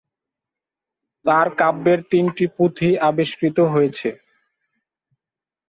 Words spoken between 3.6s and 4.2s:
হয়েছে।